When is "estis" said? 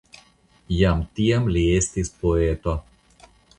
1.75-2.11